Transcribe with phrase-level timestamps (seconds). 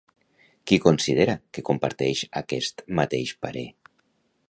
[0.71, 3.69] Qui considera que comparteix aquest mateix parer?